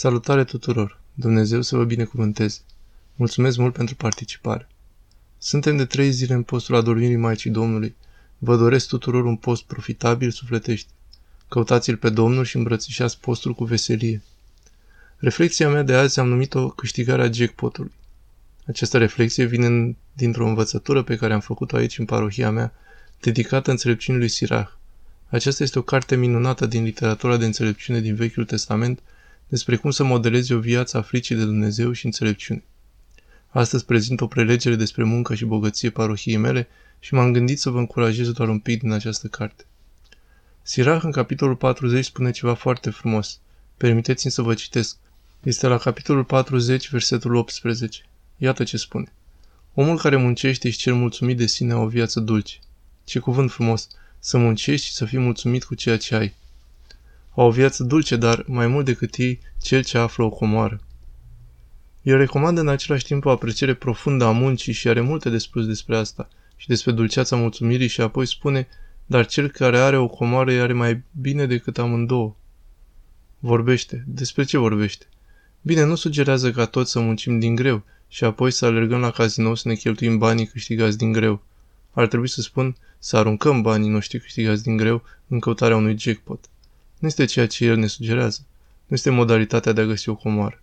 [0.00, 1.00] Salutare tuturor!
[1.14, 2.60] Dumnezeu să vă binecuvânteze!
[3.14, 4.68] Mulțumesc mult pentru participare!
[5.38, 7.96] Suntem de trei zile în postul adormirii Maicii Domnului.
[8.38, 10.90] Vă doresc tuturor un post profitabil sufletește.
[11.48, 14.22] Căutați-l pe Domnul și îmbrățișați postul cu veselie.
[15.16, 17.92] Reflexia mea de azi am numit-o câștigarea jackpotului.
[18.66, 22.72] Această reflexie vine dintr-o învățătură pe care am făcut-o aici în parohia mea,
[23.20, 24.72] dedicată înțelepciunii lui Sirach.
[25.28, 29.00] Aceasta este o carte minunată din literatura de înțelepciune din Vechiul Testament
[29.50, 32.64] despre cum să modelezi o viață a fricii de Dumnezeu și înțelepciune.
[33.48, 37.78] Astăzi prezint o prelegere despre muncă și bogăție parohiei mele și m-am gândit să vă
[37.78, 39.64] încurajez doar un pic din această carte.
[40.62, 43.40] Sirach în capitolul 40 spune ceva foarte frumos.
[43.76, 44.96] Permiteți-mi să vă citesc.
[45.42, 48.02] Este la capitolul 40, versetul 18.
[48.36, 49.12] Iată ce spune.
[49.74, 52.58] Omul care muncește și cel mulțumit de sine o viață dulce.
[53.04, 53.88] Ce cuvânt frumos!
[54.18, 56.34] Să muncești și să fii mulțumit cu ceea ce ai.
[57.34, 60.80] Au o viață dulce, dar, mai mult decât ei, cel ce află o comoară.
[62.02, 65.66] El recomandă în același timp o apreciere profundă a muncii și are multe de spus
[65.66, 68.68] despre asta și despre dulceața mulțumirii și apoi spune,
[69.06, 72.36] dar cel care are o comoară are mai bine decât amândouă.
[73.38, 74.04] Vorbește.
[74.06, 75.06] Despre ce vorbește?
[75.62, 79.54] Bine, nu sugerează ca toți să muncim din greu și apoi să alergăm la cazinou
[79.54, 81.42] să ne cheltuim banii câștigați din greu.
[81.90, 86.44] Ar trebui să spun să aruncăm banii noștri câștigați din greu în căutarea unui jackpot.
[87.00, 88.46] Nu este ceea ce el ne sugerează.
[88.86, 90.62] Nu este modalitatea de a găsi o comoară.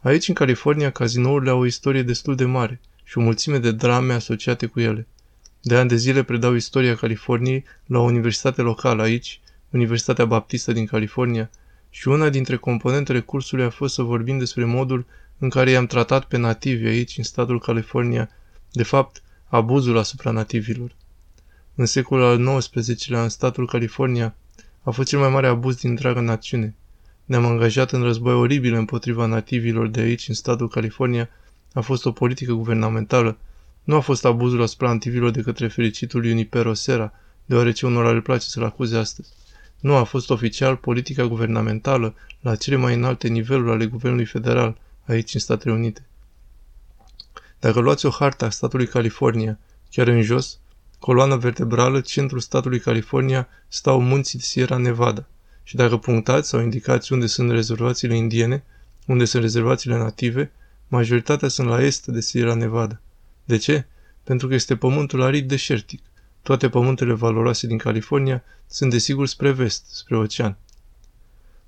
[0.00, 4.12] Aici, în California, cazinourile au o istorie destul de mare și o mulțime de drame
[4.12, 5.06] asociate cu ele.
[5.60, 10.86] De ani de zile predau istoria Californiei la o universitate locală aici, Universitatea Baptistă din
[10.86, 11.50] California,
[11.90, 15.06] și una dintre componentele cursului a fost să vorbim despre modul
[15.38, 18.30] în care i-am tratat pe nativi aici, în statul California,
[18.72, 20.94] de fapt, abuzul asupra nativilor.
[21.74, 24.34] În secolul al XIX-lea, în statul California,
[24.82, 26.74] a fost cel mai mare abuz din întreaga națiune.
[27.24, 31.28] Ne-am angajat în război oribil împotriva nativilor de aici, în statul California.
[31.72, 33.38] A fost o politică guvernamentală.
[33.84, 37.12] Nu a fost abuzul asupra nativilor de către fericitul Junipero Sera,
[37.44, 39.28] deoarece unora le place să-l acuze astăzi.
[39.80, 45.34] Nu a fost oficial politica guvernamentală la cele mai înalte niveluri ale Guvernului Federal, aici
[45.34, 46.06] în Statele Unite.
[47.58, 49.58] Dacă luați o hartă a statului California,
[49.90, 50.58] chiar în jos,
[51.00, 55.26] coloana vertebrală, centrul statului California, stau munții Sierra Nevada.
[55.62, 58.64] Și dacă punctați sau indicați unde sunt rezervațiile indiene,
[59.06, 60.52] unde sunt rezervațiile native,
[60.88, 63.00] majoritatea sunt la est de Sierra Nevada.
[63.44, 63.86] De ce?
[64.24, 66.02] Pentru că este pământul arid deșertic.
[66.42, 70.56] Toate pământele valoroase din California sunt desigur spre vest, spre ocean.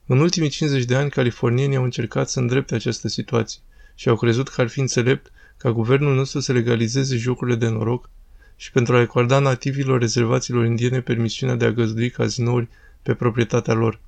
[0.07, 3.61] În ultimii 50 de ani, californienii au încercat să îndrepte această situație
[3.95, 8.11] și au crezut că ar fi înțelept ca guvernul nostru să legalizeze jocurile de noroc
[8.63, 12.69] și pentru a acorda nativilor rezervațiilor indiene permisiunea de a găzdui cazinouri
[13.03, 14.01] pe proprietatea lor.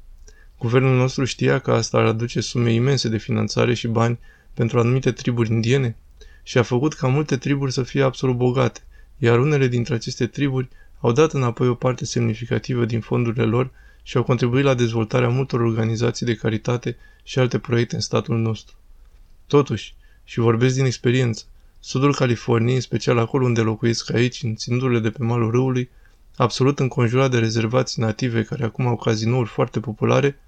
[0.59, 4.19] Guvernul nostru știa că asta ar aduce sume imense de finanțare și bani
[4.53, 5.97] pentru anumite triburi indiene
[6.43, 8.81] și a făcut ca multe triburi să fie absolut bogate,
[9.19, 10.69] iar unele dintre aceste triburi
[11.01, 13.71] au dat înapoi o parte semnificativă din fondurile lor
[14.03, 18.75] și au contribuit la dezvoltarea multor organizații de caritate și alte proiecte în statul nostru.
[19.47, 19.95] Totuși,
[20.25, 21.45] și vorbesc din experiență,
[21.87, 25.91] Sudul Californiei, în special acolo unde locuiesc aici, în ținuturile de pe malul râului,
[26.37, 30.39] absolut înconjurat de rezervații native care acum au cazinouri foarte populare,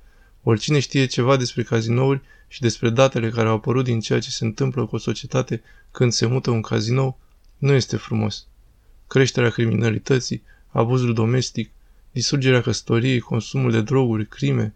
[0.43, 4.45] oricine știe ceva despre cazinouri și despre datele care au apărut din ceea ce se
[4.45, 7.19] întâmplă cu o societate când se mută un cazinou,
[7.59, 8.47] nu este frumos.
[9.07, 11.71] Creșterea criminalității, abuzul domestic,
[12.13, 14.75] distrugerea căsătoriei, consumul de droguri, crime,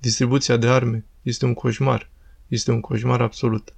[0.00, 2.10] distribuția de arme, este un coșmar.
[2.48, 3.74] Este un coșmar absolut.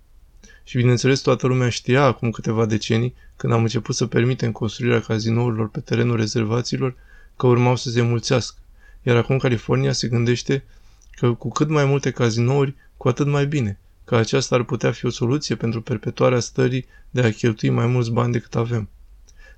[0.64, 5.68] Și bineînțeles toată lumea știa acum câteva decenii, când am început să permitem construirea cazinourilor
[5.68, 6.94] pe terenul rezervațiilor,
[7.36, 8.56] că urmau să se mulțească.
[9.02, 10.64] Iar acum California se gândește
[11.10, 15.06] că cu cât mai multe cazinouri, cu atât mai bine, că aceasta ar putea fi
[15.06, 18.88] o soluție pentru perpetuarea stării de a cheltui mai mulți bani decât avem.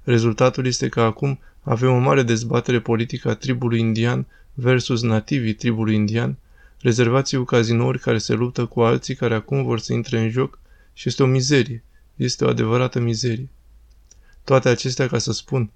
[0.02, 5.94] Rezultatul este că acum avem o mare dezbatere politică a tribului indian versus nativii tribului
[5.94, 6.36] indian,
[6.80, 10.58] rezervații cu cazinouri care se luptă cu alții care acum vor să intre în joc
[10.94, 11.84] și este o mizerie.
[12.16, 13.48] Este o adevărată mizerie.
[14.44, 15.70] Toate acestea ca să spun,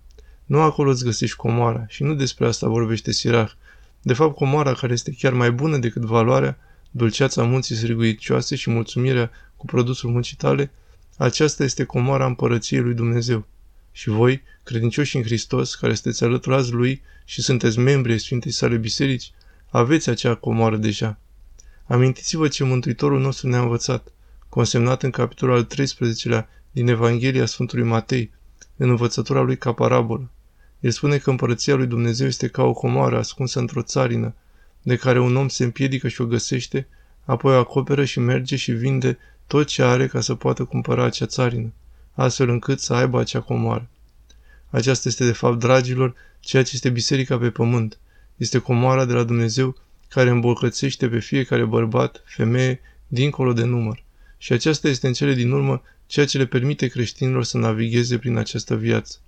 [0.44, 3.52] nu acolo îți găsești comoara și nu despre asta vorbește Sirach.
[4.02, 6.58] De fapt, comoara care este chiar mai bună decât valoarea,
[6.90, 10.70] dulceața munții sriguicioase și mulțumirea cu produsul muncii tale,
[11.16, 13.46] aceasta este comoara împărăției lui Dumnezeu.
[13.92, 18.76] Și voi, credincioși în Hristos, care sunteți alăturați Lui și sunteți membri ai Sfintei sale
[18.76, 19.32] biserici,
[19.70, 21.18] aveți acea comoară deja.
[21.86, 24.12] Amintiți-vă ce Mântuitorul nostru ne-a învățat
[24.48, 28.30] consemnat în capitolul al 13-lea din Evanghelia Sfântului Matei,
[28.76, 30.30] în învățătura lui ca parabolă.
[30.80, 34.34] El spune că împărăția lui Dumnezeu este ca o comoară ascunsă într-o țarină,
[34.82, 36.86] de care un om se împiedică și o găsește,
[37.24, 41.26] apoi o acoperă și merge și vinde tot ce are ca să poată cumpăra acea
[41.26, 41.72] țarină,
[42.12, 43.88] astfel încât să aibă acea comoară.
[44.70, 47.98] Aceasta este, de fapt, dragilor, ceea ce este biserica pe pământ.
[48.36, 49.76] Este comoara de la Dumnezeu
[50.08, 54.02] care îmbogățește pe fiecare bărbat, femeie, dincolo de număr.
[54.38, 58.36] Și aceasta este în cele din urmă ceea ce le permite creștinilor să navigheze prin
[58.36, 59.18] această viață.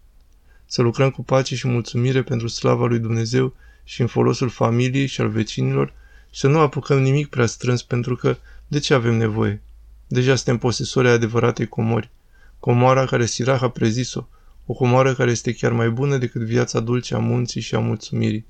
[0.67, 3.55] Să lucrăm cu pace și mulțumire pentru slava lui Dumnezeu
[3.85, 5.93] și în folosul familiei și al vecinilor
[6.31, 8.37] și să nu apucăm nimic prea strâns pentru că
[8.69, 9.63] de ce avem nevoie?
[10.07, 12.11] Deja suntem posesori adevăratei comori.
[12.59, 14.27] Comoara care Sirach a prezis-o,
[14.67, 18.47] o comoară care este chiar mai bună decât viața dulce a munții și a mulțumirii.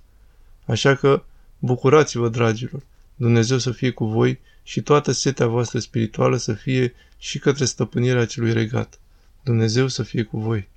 [0.67, 1.23] Așa că,
[1.59, 2.83] bucurați-vă, dragilor!
[3.21, 8.21] Dumnezeu să fie cu voi și toată setea voastră spirituală să fie și către stăpânirea
[8.21, 9.01] acelui regat.
[9.43, 10.69] Dumnezeu să fie cu voi!